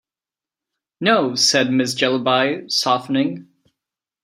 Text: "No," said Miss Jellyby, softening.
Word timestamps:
"No," 0.99 1.35
said 1.35 1.71
Miss 1.71 1.93
Jellyby, 1.93 2.71
softening. 2.71 3.49